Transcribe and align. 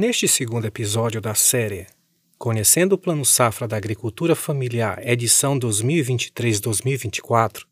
Neste 0.00 0.28
segundo 0.28 0.64
episódio 0.64 1.20
da 1.20 1.34
série 1.34 1.88
Conhecendo 2.38 2.92
o 2.92 2.98
Plano 2.98 3.24
Safra 3.24 3.66
da 3.66 3.76
Agricultura 3.76 4.36
Familiar, 4.36 5.04
edição 5.04 5.58
2023-2024, 5.58 7.64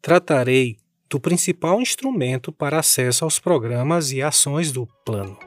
tratarei 0.00 0.78
do 1.10 1.20
principal 1.20 1.78
instrumento 1.78 2.50
para 2.50 2.78
acesso 2.78 3.22
aos 3.22 3.38
programas 3.38 4.12
e 4.12 4.22
ações 4.22 4.72
do 4.72 4.88
Plano. 5.04 5.38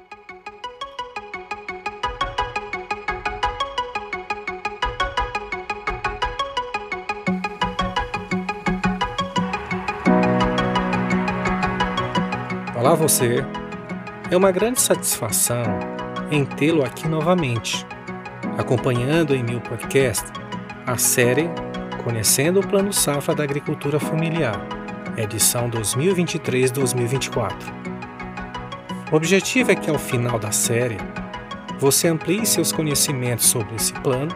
Olá 12.77 12.93
você! 12.93 13.43
É 14.32 14.38
uma 14.38 14.52
grande 14.52 14.80
satisfação 14.80 15.64
em 16.30 16.45
tê-lo 16.45 16.86
aqui 16.86 17.07
novamente, 17.07 17.84
acompanhando 18.59 19.34
em 19.34 19.41
meu 19.41 19.59
podcast 19.59 20.23
a 20.86 20.98
série 20.98 21.49
Conhecendo 22.03 22.59
o 22.59 22.67
Plano 22.67 22.94
Safra 22.94 23.34
da 23.34 23.44
Agricultura 23.44 24.00
Familiar, 24.00 24.62
edição 25.17 25.67
2023-2024. 25.72 27.53
O 29.12 29.16
objetivo 29.16 29.72
é 29.72 29.76
que 29.76 29.89
ao 29.89 29.98
final 29.98 30.38
da 30.38 30.52
série 30.52 30.98
você 31.80 32.08
amplie 32.08 32.45
seus 32.45 32.72
conhecimentos 32.72 33.48
sobre 33.48 33.73
esse 33.75 33.94
plano, 33.94 34.36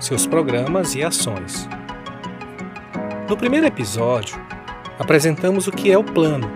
seus 0.00 0.24
programas 0.24 0.94
e 0.94 1.02
ações. 1.02 1.68
No 3.28 3.36
primeiro 3.36 3.66
episódio, 3.66 4.40
apresentamos 5.00 5.66
o 5.66 5.72
que 5.72 5.90
é 5.90 5.98
o 5.98 6.04
plano 6.04 6.48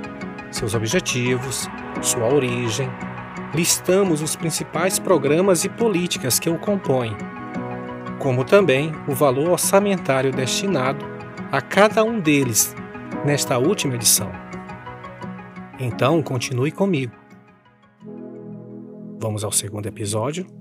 seus 0.50 0.74
objetivos, 0.74 1.68
sua 2.00 2.32
origem, 2.32 2.88
listamos 3.54 4.22
os 4.22 4.36
principais 4.36 4.98
programas 4.98 5.64
e 5.64 5.68
políticas 5.68 6.38
que 6.38 6.48
o 6.48 6.58
compõem, 6.58 7.16
como 8.18 8.44
também 8.44 8.92
o 9.08 9.14
valor 9.14 9.50
orçamentário 9.50 10.32
destinado 10.32 11.04
a 11.50 11.60
cada 11.60 12.04
um 12.04 12.20
deles 12.20 12.74
nesta 13.24 13.58
última 13.58 13.94
edição. 13.94 14.30
Então, 15.78 16.22
continue 16.22 16.70
comigo. 16.70 17.12
Vamos 19.18 19.44
ao 19.44 19.52
segundo 19.52 19.86
episódio 19.86 20.59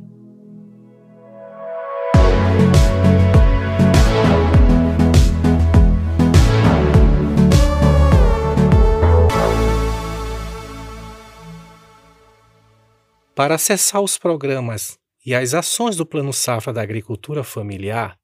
Para 13.39 13.55
acessar 13.55 14.01
os 14.01 14.17
programas 14.17 14.99
e 15.25 15.33
as 15.33 15.53
ações 15.53 15.95
do 15.95 16.05
Plano 16.05 16.33
Safra 16.33 16.73
da 16.73 16.81
Agricultura 16.81 17.41
Familiar, 17.41 18.19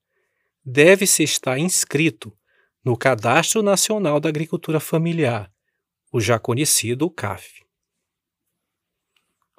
deve-se 0.62 1.24
estar 1.24 1.58
inscrito 1.58 2.38
no 2.84 2.98
Cadastro 2.98 3.64
Nacional 3.64 4.20
da 4.20 4.28
Agricultura 4.28 4.78
Familiar, 4.78 5.50
o 6.12 6.20
já 6.20 6.38
conhecido 6.38 7.10
CAF. 7.10 7.64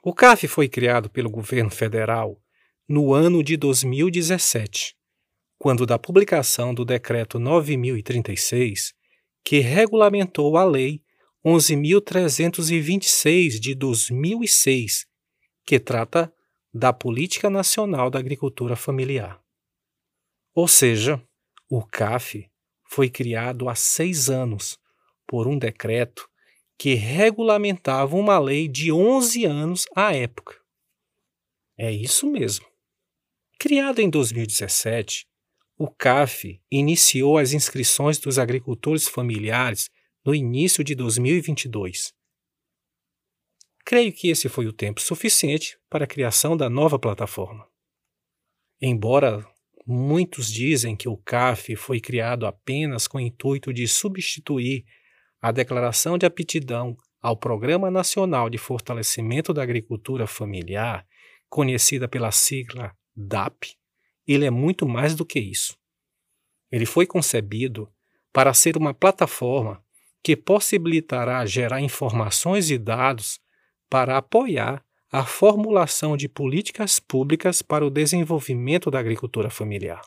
O 0.05 0.13
CAF 0.13 0.47
foi 0.47 0.69
criado 0.69 1.09
pelo 1.09 1.31
governo 1.31 1.71
federal 1.71 2.39
no 2.87 3.15
ano 3.15 3.43
de 3.43 3.57
2017, 3.57 4.95
quando 5.59 5.87
da 5.87 5.99
publicação 5.99 6.75
do 6.75 6.85
Decreto 6.85 7.39
9036, 7.39 8.93
que 9.43 9.61
regulamentou 9.61 10.59
a 10.59 10.65
Lei 10.65 11.01
11.326 11.43 13.59
de 13.59 13.75
2006, 13.75 15.07
que 15.67 15.81
trata 15.81 16.33
da 16.73 16.93
Política 16.93 17.51
Nacional 17.51 18.09
da 18.09 18.21
Agricultura 18.21 18.77
Familiar. 18.77 19.43
Ou 20.55 20.69
seja, 20.69 21.21
o 21.69 21.85
CAF 21.85 22.49
foi 22.85 23.11
criado 23.11 23.69
há 23.69 23.75
seis 23.75 24.31
anos 24.31 24.79
por 25.27 25.49
um 25.49 25.59
decreto 25.59 26.29
que 26.79 26.95
regulamentava 26.95 28.15
uma 28.15 28.39
lei 28.39 28.69
de 28.69 28.93
11 28.93 29.45
anos 29.45 29.87
à 29.95 30.15
época. 30.15 30.55
É 31.77 31.91
isso 31.91 32.31
mesmo. 32.31 32.67
Criado 33.59 34.01
em 34.01 34.09
2017, 34.09 35.27
o 35.77 35.91
CAF 35.91 36.61
iniciou 36.71 37.39
as 37.39 37.53
inscrições 37.53 38.19
dos 38.19 38.39
agricultores 38.39 39.09
familiares 39.09 39.91
no 40.25 40.35
início 40.35 40.85
de 40.85 40.95
2022 40.95 42.15
Creio 43.89 44.13
que 44.13 44.31
esse 44.31 44.49
foi 44.49 44.67
o 44.67 44.73
tempo 44.73 45.01
suficiente 45.01 45.79
para 45.89 46.07
a 46.07 46.09
criação 46.09 46.57
da 46.57 46.69
nova 46.69 46.99
plataforma. 46.99 47.65
Embora 48.83 49.47
muitos 49.87 50.51
dizem 50.51 50.97
que 50.97 51.09
o 51.09 51.17
CAF 51.17 51.77
foi 51.77 52.01
criado 52.01 52.47
apenas 52.47 53.07
com 53.07 53.19
o 53.19 53.21
intuito 53.21 53.73
de 53.73 53.87
substituir 53.87 54.85
a 55.41 55.53
declaração 55.53 56.19
de 56.19 56.27
aptidão 56.27 56.97
ao 57.23 57.37
Programa 57.37 57.89
Nacional 57.89 58.51
de 58.51 58.59
Fortalecimento 58.59 59.55
da 59.55 59.63
Agricultura 59.63 60.27
Familiar, 60.27 61.07
conhecida 61.49 62.09
pela 62.09 62.33
sigla 62.33 62.93
DAP, 63.15 63.77
ele 64.27 64.45
é 64.45 64.51
muito 64.51 64.85
mais 64.89 65.15
do 65.15 65.25
que 65.25 65.39
isso. 65.39 65.79
Ele 66.73 66.87
foi 66.87 67.07
concebido 67.07 67.89
para 68.33 68.53
ser 68.53 68.77
uma 68.77 68.93
plataforma 68.93 69.81
que 70.25 70.35
possibilitará 70.35 71.47
gerar 71.47 71.81
informações 71.81 72.69
e 72.69 72.77
dados 72.77 73.46
para 73.89 74.17
apoiar 74.17 74.85
a 75.11 75.25
formulação 75.25 76.17
de 76.17 76.29
políticas 76.29 76.99
públicas 76.99 77.63
para 77.63 77.87
o 77.87 77.91
desenvolvimento 77.91 78.91
da 78.91 78.99
agricultura 78.99 79.49
familiar. 79.49 80.03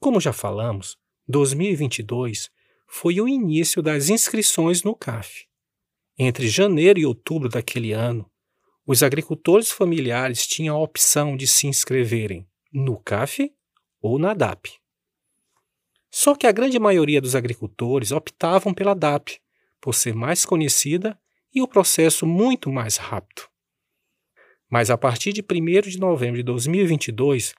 Como 0.00 0.20
já 0.20 0.32
falamos, 0.32 0.96
2022 1.28 2.50
foi 2.86 3.20
o 3.20 3.28
início 3.28 3.82
das 3.82 4.08
inscrições 4.08 4.82
no 4.82 4.94
CAF. 4.94 5.46
Entre 6.18 6.46
janeiro 6.48 7.00
e 7.00 7.06
outubro 7.06 7.48
daquele 7.48 7.92
ano, 7.92 8.30
os 8.86 9.02
agricultores 9.02 9.70
familiares 9.70 10.46
tinham 10.46 10.76
a 10.76 10.80
opção 10.80 11.36
de 11.36 11.46
se 11.46 11.66
inscreverem 11.66 12.46
no 12.72 12.98
CAF 13.00 13.50
ou 14.00 14.18
na 14.18 14.34
DAP. 14.34 14.83
Só 16.16 16.36
que 16.36 16.46
a 16.46 16.52
grande 16.52 16.78
maioria 16.78 17.20
dos 17.20 17.34
agricultores 17.34 18.12
optavam 18.12 18.72
pela 18.72 18.94
DAP, 18.94 19.40
por 19.80 19.92
ser 19.92 20.14
mais 20.14 20.44
conhecida 20.44 21.18
e 21.52 21.60
o 21.60 21.66
processo 21.66 22.24
muito 22.24 22.70
mais 22.70 22.96
rápido. 22.96 23.42
Mas 24.70 24.90
a 24.90 24.96
partir 24.96 25.32
de 25.32 25.42
1 25.42 25.90
de 25.90 25.98
novembro 25.98 26.36
de 26.36 26.44
2022, 26.44 27.52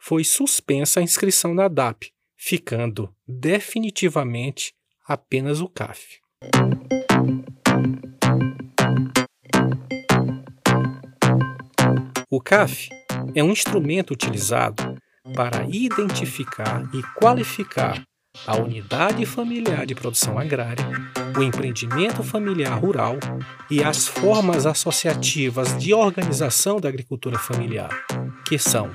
foi 0.00 0.24
suspensa 0.24 1.00
a 1.00 1.02
inscrição 1.02 1.52
na 1.52 1.68
DAP, 1.68 2.10
ficando 2.34 3.14
definitivamente 3.26 4.74
apenas 5.06 5.60
o 5.60 5.68
CAF. 5.68 6.18
O 12.30 12.40
CAF 12.40 12.88
é 13.34 13.44
um 13.44 13.52
instrumento 13.52 14.12
utilizado 14.12 14.87
para 15.34 15.64
identificar 15.68 16.88
e 16.94 17.02
qualificar 17.18 18.02
a 18.46 18.56
unidade 18.56 19.24
familiar 19.26 19.84
de 19.84 19.94
produção 19.94 20.38
agrária, 20.38 20.84
o 21.36 21.42
empreendimento 21.42 22.22
familiar 22.22 22.78
rural 22.78 23.16
e 23.70 23.82
as 23.82 24.06
formas 24.06 24.66
associativas 24.66 25.76
de 25.78 25.92
organização 25.92 26.80
da 26.80 26.88
agricultura 26.88 27.38
familiar, 27.38 27.90
que 28.46 28.58
são 28.58 28.90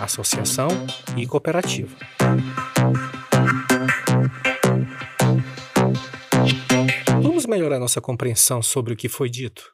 associação 0.00 0.68
e 1.16 1.26
cooperativa. 1.26 1.96
Vamos 7.22 7.46
melhorar 7.46 7.78
nossa 7.78 8.00
compreensão 8.00 8.62
sobre 8.62 8.92
o 8.92 8.96
que 8.96 9.08
foi 9.08 9.28
dito. 9.28 9.72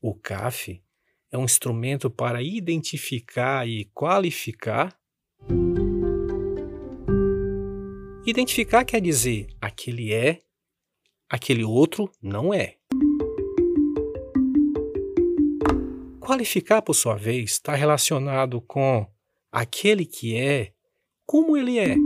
O 0.00 0.14
CAF 0.14 0.82
é 1.32 1.38
um 1.38 1.44
instrumento 1.44 2.10
para 2.10 2.42
identificar 2.42 3.66
e 3.66 3.86
qualificar 3.86 4.96
Identificar 8.24 8.84
quer 8.84 9.00
dizer 9.00 9.48
aquele 9.60 10.14
é, 10.14 10.38
aquele 11.28 11.64
outro 11.64 12.08
não 12.22 12.54
é. 12.54 12.76
Qualificar, 16.20 16.82
por 16.82 16.94
sua 16.94 17.16
vez, 17.16 17.50
está 17.50 17.74
relacionado 17.74 18.60
com 18.60 19.04
aquele 19.50 20.06
que 20.06 20.36
é, 20.36 20.72
como 21.26 21.56
ele 21.56 21.80
é. 21.80 21.96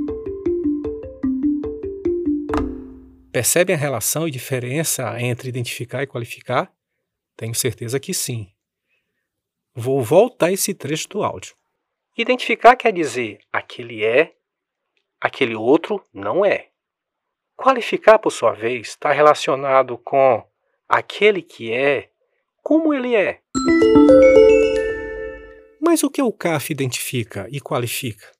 Percebem 3.31 3.77
a 3.77 3.79
relação 3.79 4.27
e 4.27 4.31
diferença 4.31 5.21
entre 5.21 5.51
identificar 5.51 6.03
e 6.03 6.07
qualificar? 6.07 6.73
Tenho 7.37 7.55
certeza 7.55 8.01
que 8.01 8.15
sim. 8.15 8.56
Vou 9.79 10.03
voltar 10.03 10.51
esse 10.51 10.73
trecho 10.73 11.07
do 11.07 11.23
áudio. 11.23 11.55
Identificar 12.17 12.77
quer 12.77 12.95
dizer 12.95 13.41
aquele 13.53 14.03
é, 14.03 14.33
aquele 15.21 15.55
outro 15.55 16.03
não 16.15 16.43
é. 16.43 16.71
Qualificar, 17.55 18.19
por 18.19 18.31
sua 18.31 18.53
vez, 18.53 18.89
está 18.89 19.13
relacionado 19.13 19.99
com 19.99 20.43
aquele 20.89 21.43
que 21.43 21.75
é 21.75 22.09
como 22.63 22.95
ele 22.95 23.15
é. 23.15 23.43
Mas 25.79 26.03
o 26.03 26.11
que 26.11 26.23
o 26.23 26.33
CAF 26.33 26.73
identifica 26.73 27.47
e 27.51 27.61
qualifica? 27.61 28.33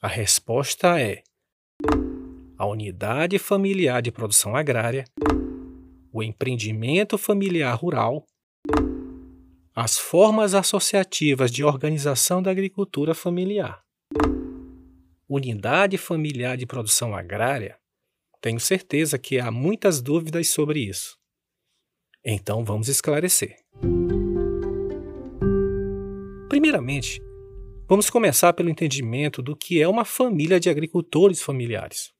A 0.00 0.08
resposta 0.08 0.98
é 0.98 1.22
a 2.56 2.64
unidade 2.64 3.38
familiar 3.38 4.00
de 4.00 4.10
produção 4.10 4.56
agrária, 4.56 5.04
o 6.10 6.22
empreendimento 6.22 7.18
familiar 7.18 7.74
rural, 7.74 8.24
as 9.74 9.98
formas 9.98 10.54
associativas 10.54 11.50
de 11.50 11.64
organização 11.64 12.42
da 12.42 12.50
agricultura 12.50 13.14
familiar. 13.14 13.82
Unidade 15.26 15.96
familiar 15.96 16.58
de 16.58 16.66
produção 16.66 17.14
agrária? 17.14 17.78
Tenho 18.38 18.60
certeza 18.60 19.18
que 19.18 19.38
há 19.38 19.50
muitas 19.50 20.02
dúvidas 20.02 20.48
sobre 20.48 20.80
isso. 20.80 21.16
Então 22.22 22.64
vamos 22.64 22.88
esclarecer. 22.88 23.56
Primeiramente, 26.50 27.18
vamos 27.88 28.10
começar 28.10 28.52
pelo 28.52 28.68
entendimento 28.68 29.40
do 29.40 29.56
que 29.56 29.80
é 29.80 29.88
uma 29.88 30.04
família 30.04 30.60
de 30.60 30.68
agricultores 30.68 31.40
familiares. 31.40 32.12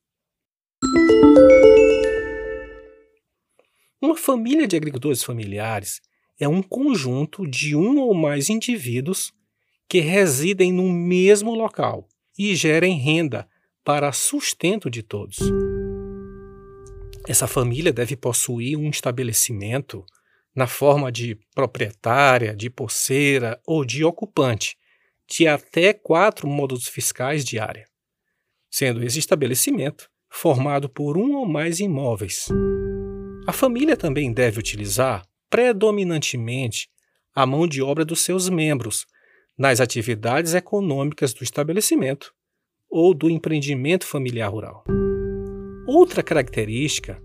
Uma 4.00 4.16
família 4.16 4.66
de 4.66 4.74
agricultores 4.74 5.22
familiares 5.22 6.00
é 6.42 6.48
um 6.48 6.60
conjunto 6.60 7.46
de 7.46 7.76
um 7.76 8.00
ou 8.00 8.12
mais 8.12 8.50
indivíduos 8.50 9.32
que 9.88 10.00
residem 10.00 10.72
no 10.72 10.90
mesmo 10.90 11.54
local 11.54 12.08
e 12.36 12.56
gerem 12.56 12.98
renda 12.98 13.48
para 13.84 14.10
sustento 14.10 14.90
de 14.90 15.04
todos. 15.04 15.38
Essa 17.28 17.46
família 17.46 17.92
deve 17.92 18.16
possuir 18.16 18.76
um 18.76 18.90
estabelecimento 18.90 20.04
na 20.52 20.66
forma 20.66 21.12
de 21.12 21.38
proprietária, 21.54 22.56
de 22.56 22.68
posseira 22.68 23.60
ou 23.64 23.84
de 23.84 24.04
ocupante, 24.04 24.76
de 25.28 25.46
até 25.46 25.92
quatro 25.92 26.48
módulos 26.48 26.88
fiscais 26.88 27.44
de 27.44 27.60
área, 27.60 27.86
sendo 28.68 29.04
esse 29.04 29.20
estabelecimento 29.20 30.10
formado 30.28 30.88
por 30.88 31.16
um 31.16 31.36
ou 31.36 31.46
mais 31.46 31.78
imóveis. 31.78 32.48
A 33.46 33.52
família 33.52 33.96
também 33.96 34.32
deve 34.32 34.58
utilizar 34.58 35.22
predominantemente 35.52 36.88
a 37.34 37.44
mão 37.44 37.68
de 37.68 37.82
obra 37.82 38.06
dos 38.06 38.22
seus 38.22 38.48
membros 38.48 39.04
nas 39.56 39.80
atividades 39.80 40.54
econômicas 40.54 41.34
do 41.34 41.44
estabelecimento 41.44 42.32
ou 42.90 43.12
do 43.12 43.28
empreendimento 43.28 44.06
familiar 44.06 44.48
rural. 44.48 44.82
Outra 45.86 46.22
característica 46.22 47.22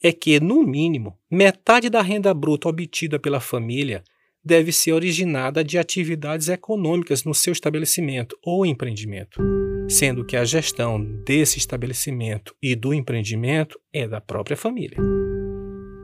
é 0.00 0.12
que, 0.12 0.38
no 0.38 0.62
mínimo, 0.62 1.18
metade 1.28 1.90
da 1.90 2.00
renda 2.00 2.32
bruta 2.32 2.68
obtida 2.68 3.18
pela 3.18 3.40
família 3.40 4.04
deve 4.44 4.70
ser 4.70 4.92
originada 4.92 5.64
de 5.64 5.76
atividades 5.76 6.48
econômicas 6.48 7.24
no 7.24 7.34
seu 7.34 7.52
estabelecimento 7.52 8.38
ou 8.44 8.64
empreendimento, 8.64 9.42
sendo 9.88 10.24
que 10.24 10.36
a 10.36 10.44
gestão 10.44 11.02
desse 11.24 11.58
estabelecimento 11.58 12.54
e 12.62 12.76
do 12.76 12.94
empreendimento 12.94 13.80
é 13.92 14.06
da 14.06 14.20
própria 14.20 14.56
família. 14.56 14.98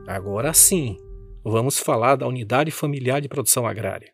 Agora 0.05 0.53
sim, 0.53 0.97
vamos 1.43 1.79
falar 1.79 2.15
da 2.15 2.27
Unidade 2.27 2.71
Familiar 2.71 3.19
de 3.19 3.27
Produção 3.27 3.65
Agrária, 3.65 4.11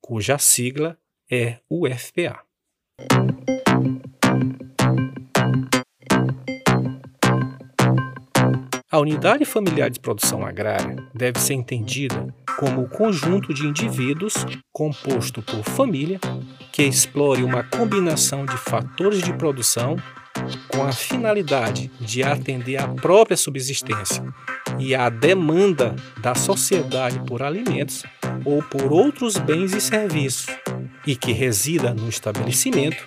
cuja 0.00 0.38
sigla 0.38 0.98
é 1.30 1.58
UFPA. 1.70 2.40
A 8.90 8.98
unidade 8.98 9.44
familiar 9.44 9.90
de 9.90 10.00
produção 10.00 10.46
agrária 10.46 10.96
deve 11.12 11.38
ser 11.38 11.54
entendida 11.54 12.34
como 12.58 12.82
o 12.82 12.88
conjunto 12.88 13.52
de 13.52 13.66
indivíduos 13.66 14.34
composto 14.72 15.42
por 15.42 15.62
família 15.64 16.18
que 16.72 16.82
explore 16.82 17.42
uma 17.42 17.64
combinação 17.64 18.46
de 18.46 18.56
fatores 18.56 19.22
de 19.22 19.34
produção 19.34 19.96
com 20.68 20.82
a 20.82 20.92
finalidade 20.92 21.90
de 22.00 22.22
atender 22.22 22.76
à 22.76 22.88
própria 22.88 23.36
subsistência 23.36 24.22
e 24.78 24.94
à 24.94 25.08
demanda 25.08 25.94
da 26.20 26.34
sociedade 26.34 27.18
por 27.26 27.42
alimentos 27.42 28.02
ou 28.44 28.62
por 28.62 28.92
outros 28.92 29.36
bens 29.36 29.72
e 29.72 29.80
serviços, 29.80 30.46
e 31.06 31.16
que 31.16 31.32
resida 31.32 31.94
no 31.94 32.08
estabelecimento 32.08 33.06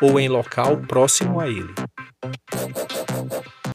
ou 0.00 0.18
em 0.18 0.28
local 0.28 0.78
próximo 0.82 1.40
a 1.40 1.48
ele. 1.48 1.74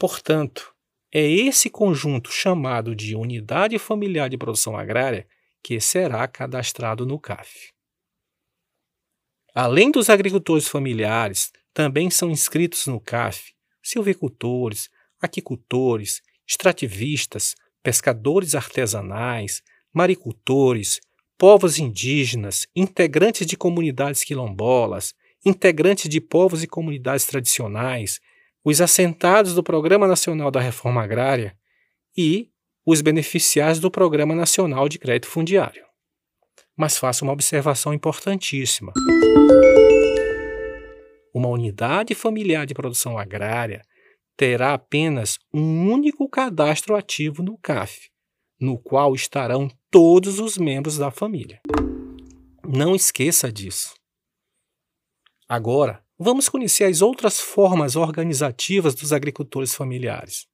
Portanto, 0.00 0.72
é 1.12 1.22
esse 1.28 1.70
conjunto 1.70 2.30
chamado 2.32 2.94
de 2.94 3.14
Unidade 3.14 3.78
Familiar 3.78 4.28
de 4.28 4.36
Produção 4.36 4.76
Agrária 4.76 5.26
que 5.62 5.80
será 5.80 6.26
cadastrado 6.26 7.06
no 7.06 7.18
CAF. 7.18 7.72
Além 9.54 9.90
dos 9.90 10.10
agricultores 10.10 10.66
familiares, 10.66 11.52
também 11.72 12.10
são 12.10 12.30
inscritos 12.30 12.86
no 12.86 13.00
CAF 13.00 13.54
silvicultores, 13.84 14.88
aquicultores, 15.20 16.22
extrativistas, 16.46 17.54
pescadores 17.82 18.54
artesanais, 18.54 19.62
maricultores, 19.92 21.00
povos 21.38 21.78
indígenas, 21.78 22.66
integrantes 22.74 23.46
de 23.46 23.56
comunidades 23.56 24.24
quilombolas, 24.24 25.14
integrantes 25.44 26.08
de 26.08 26.20
povos 26.20 26.62
e 26.62 26.66
comunidades 26.66 27.26
tradicionais, 27.26 28.20
os 28.64 28.80
assentados 28.80 29.54
do 29.54 29.62
Programa 29.62 30.06
Nacional 30.06 30.50
da 30.50 30.60
Reforma 30.60 31.02
Agrária 31.02 31.56
e 32.16 32.48
os 32.86 33.00
beneficiários 33.00 33.78
do 33.78 33.90
Programa 33.90 34.34
Nacional 34.34 34.88
de 34.88 34.98
Crédito 34.98 35.26
Fundiário. 35.26 35.84
Mas 36.76 36.96
faço 36.96 37.24
uma 37.24 37.32
observação 37.32 37.92
importantíssima. 37.92 38.92
Uma 41.32 41.48
unidade 41.48 42.14
familiar 42.14 42.66
de 42.66 42.74
produção 42.74 43.18
agrária 43.18 43.82
terá 44.36 44.74
apenas 44.74 45.38
um 45.52 45.90
único 45.90 46.28
cadastro 46.28 46.96
ativo 46.96 47.42
no 47.42 47.58
CAF, 47.58 48.10
no 48.60 48.78
qual 48.78 49.14
estarão 49.14 49.68
todos 49.90 50.38
os 50.38 50.56
membros 50.56 50.98
da 50.98 51.10
família. 51.10 51.60
Não 52.66 52.94
esqueça 52.94 53.52
disso. 53.52 53.94
Agora, 55.48 56.04
Vamos 56.18 56.48
conhecer 56.48 56.84
as 56.84 57.02
outras 57.02 57.40
formas 57.40 57.96
organizativas 57.96 58.94
dos 58.94 59.12
agricultores 59.12 59.74
familiares. 59.74 60.46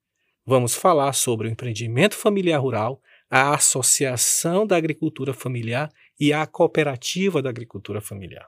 Vamos 0.47 0.75
falar 0.75 1.13
sobre 1.13 1.47
o 1.47 1.51
empreendimento 1.51 2.17
familiar 2.17 2.59
rural, 2.59 2.99
a 3.31 3.55
associação 3.55 4.67
da 4.67 4.77
agricultura 4.77 5.35
familiar 5.35 5.91
e 6.19 6.33
a 6.33 6.47
cooperativa 6.47 7.43
da 7.43 7.51
agricultura 7.51 8.01
familiar. 8.01 8.47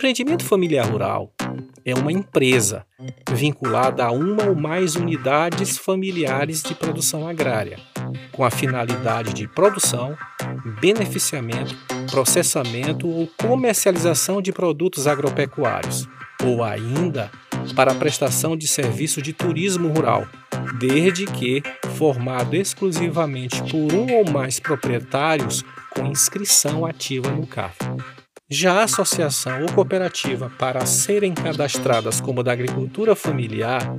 Empreendimento 0.00 0.46
familiar 0.46 0.86
rural 0.86 1.30
é 1.84 1.94
uma 1.94 2.10
empresa 2.10 2.86
vinculada 3.34 4.02
a 4.02 4.10
uma 4.10 4.46
ou 4.46 4.54
mais 4.54 4.96
unidades 4.96 5.76
familiares 5.76 6.62
de 6.62 6.74
produção 6.74 7.28
agrária, 7.28 7.78
com 8.32 8.42
a 8.42 8.50
finalidade 8.50 9.34
de 9.34 9.46
produção, 9.46 10.16
beneficiamento, 10.80 11.76
processamento 12.10 13.06
ou 13.06 13.28
comercialização 13.38 14.40
de 14.40 14.52
produtos 14.52 15.06
agropecuários, 15.06 16.08
ou 16.42 16.64
ainda 16.64 17.30
para 17.76 17.92
a 17.92 17.94
prestação 17.94 18.56
de 18.56 18.66
serviço 18.66 19.20
de 19.20 19.34
turismo 19.34 19.88
rural, 19.88 20.26
desde 20.78 21.26
que 21.26 21.62
formado 21.98 22.56
exclusivamente 22.56 23.62
por 23.64 23.92
um 23.92 24.14
ou 24.14 24.30
mais 24.30 24.58
proprietários 24.58 25.62
com 25.90 26.06
inscrição 26.06 26.86
ativa 26.86 27.30
no 27.30 27.46
CAF. 27.46 27.76
Já 28.52 28.80
a 28.80 28.82
associação 28.82 29.62
ou 29.62 29.72
cooperativa 29.72 30.50
para 30.58 30.84
serem 30.84 31.32
cadastradas 31.32 32.20
como 32.20 32.42
da 32.42 32.50
agricultura 32.50 33.14
familiar 33.14 33.94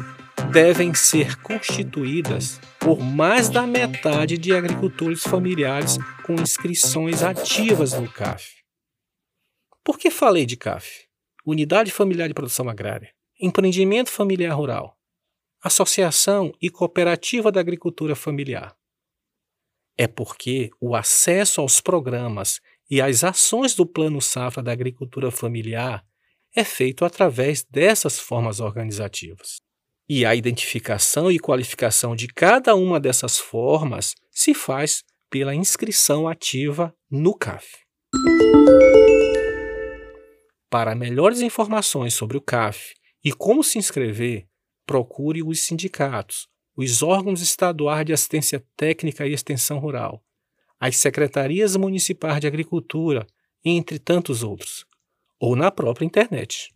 devem 0.51 0.93
ser 0.93 1.41
constituídas 1.41 2.59
por 2.77 2.99
mais 2.99 3.47
da 3.47 3.65
metade 3.65 4.37
de 4.37 4.53
agricultores 4.53 5.23
familiares 5.23 5.97
com 6.25 6.33
inscrições 6.33 7.23
ativas 7.23 7.93
no 7.93 8.11
CAF. 8.11 8.57
Por 9.85 9.97
que 9.97 10.11
falei 10.11 10.45
de 10.45 10.57
CAF? 10.57 11.07
Unidade 11.45 11.89
Familiar 11.89 12.27
de 12.27 12.33
Produção 12.33 12.67
Agrária, 12.67 13.13
Empreendimento 13.39 14.09
Familiar 14.09 14.53
Rural, 14.53 14.97
Associação 15.63 16.51
e 16.61 16.69
Cooperativa 16.69 17.53
da 17.53 17.61
Agricultura 17.61 18.17
Familiar. 18.17 18.75
É 19.97 20.07
porque 20.07 20.71
o 20.77 20.93
acesso 20.93 21.61
aos 21.61 21.79
programas 21.79 22.59
e 22.91 22.99
as 22.99 23.23
ações 23.23 23.73
do 23.73 23.85
Plano 23.85 24.19
Safra 24.19 24.61
da 24.61 24.73
Agricultura 24.73 25.31
Familiar 25.31 26.05
é 26.53 26.61
feito 26.65 27.05
através 27.05 27.63
dessas 27.63 28.19
formas 28.19 28.59
organizativas. 28.59 29.61
E 30.09 30.25
a 30.25 30.35
identificação 30.35 31.31
e 31.31 31.39
qualificação 31.39 32.17
de 32.17 32.27
cada 32.27 32.75
uma 32.75 32.99
dessas 32.99 33.39
formas 33.39 34.13
se 34.29 34.53
faz 34.53 35.05
pela 35.29 35.55
inscrição 35.55 36.27
ativa 36.27 36.93
no 37.09 37.33
CAF. 37.33 37.77
Para 40.69 40.93
melhores 40.93 41.39
informações 41.39 42.13
sobre 42.13 42.35
o 42.35 42.41
CAF 42.41 42.93
E 43.23 43.31
como 43.31 43.63
se 43.63 43.77
inscrever? 43.77 44.47
Procure 44.85 45.41
os 45.41 45.61
sindicatos, 45.61 46.49
os 46.75 47.01
órgãos 47.01 47.41
estaduais 47.41 48.05
de 48.05 48.11
assistência 48.11 48.61
técnica 48.75 49.25
e 49.25 49.31
extensão 49.31 49.79
rural, 49.79 50.21
as 50.81 50.97
secretarias 50.97 51.75
municipais 51.75 52.41
de 52.41 52.47
agricultura, 52.47 53.27
entre 53.63 53.99
tantos 53.99 54.41
outros, 54.41 54.83
ou 55.39 55.55
na 55.55 55.69
própria 55.69 56.05
internet. 56.05 56.71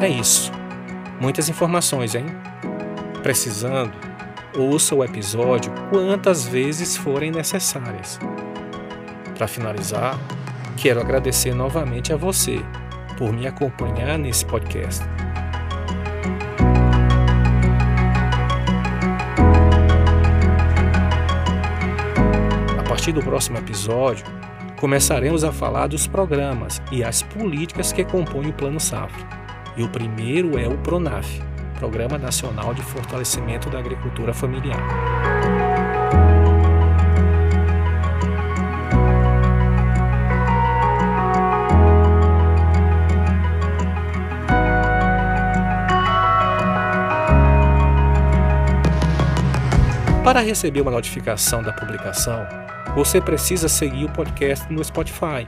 É 0.00 0.08
isso. 0.08 0.50
Muitas 1.20 1.50
informações, 1.50 2.14
hein? 2.14 2.24
Precisando, 3.22 3.92
ouça 4.56 4.94
o 4.94 5.04
episódio 5.04 5.70
quantas 5.90 6.46
vezes 6.46 6.96
forem 6.96 7.30
necessárias. 7.30 8.18
Para 9.36 9.46
finalizar, 9.46 10.18
quero 10.82 11.00
agradecer 11.00 11.54
novamente 11.54 12.12
a 12.12 12.16
você 12.16 12.58
por 13.16 13.32
me 13.32 13.46
acompanhar 13.46 14.18
nesse 14.18 14.44
podcast. 14.44 15.04
A 22.76 22.82
partir 22.82 23.12
do 23.12 23.20
próximo 23.20 23.58
episódio, 23.58 24.26
começaremos 24.80 25.44
a 25.44 25.52
falar 25.52 25.86
dos 25.86 26.08
programas 26.08 26.82
e 26.90 27.04
as 27.04 27.22
políticas 27.22 27.92
que 27.92 28.04
compõem 28.04 28.48
o 28.48 28.52
Plano 28.52 28.80
Safra. 28.80 29.24
E 29.76 29.84
o 29.84 29.88
primeiro 29.88 30.58
é 30.58 30.66
o 30.66 30.76
PRONAF, 30.78 31.40
Programa 31.78 32.18
Nacional 32.18 32.74
de 32.74 32.82
Fortalecimento 32.82 33.70
da 33.70 33.78
Agricultura 33.78 34.34
Familiar. 34.34 35.41
Para 50.24 50.40
receber 50.40 50.80
uma 50.80 50.90
notificação 50.92 51.64
da 51.64 51.72
publicação, 51.72 52.46
você 52.94 53.20
precisa 53.20 53.68
seguir 53.68 54.04
o 54.04 54.12
podcast 54.12 54.72
no 54.72 54.82
Spotify 54.84 55.44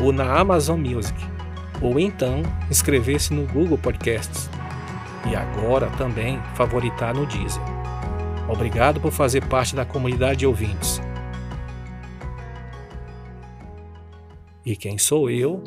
ou 0.00 0.12
na 0.12 0.38
Amazon 0.38 0.78
Music 0.78 1.18
ou 1.80 1.98
então 1.98 2.42
inscrever-se 2.70 3.34
no 3.34 3.48
Google 3.48 3.76
Podcasts 3.76 4.48
e 5.28 5.34
agora 5.34 5.90
também 5.98 6.40
favoritar 6.54 7.12
no 7.12 7.26
Deezer. 7.26 7.62
Obrigado 8.48 9.00
por 9.00 9.10
fazer 9.10 9.44
parte 9.46 9.74
da 9.74 9.84
comunidade 9.84 10.40
de 10.40 10.46
ouvintes. 10.46 11.00
E 14.64 14.76
quem 14.76 14.98
sou 14.98 15.28
eu? 15.28 15.64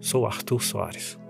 Sou 0.00 0.26
Arthur 0.26 0.60
Soares. 0.60 1.21